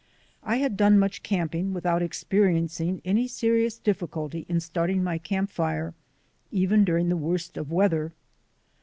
I 0.41 0.55
had 0.55 0.77
done 0.77 0.97
much 0.97 1.21
camping 1.21 1.73
without 1.75 2.01
experiencing 2.01 3.03
any 3.05 3.27
serious 3.27 3.77
difficulty 3.77 4.47
in 4.49 4.59
starting 4.59 5.03
my 5.03 5.19
camp 5.19 5.51
fire, 5.51 5.93
even 6.49 6.83
during 6.83 7.09
the 7.09 7.15
worst 7.15 7.55
of 7.55 7.71
weather. 7.71 8.11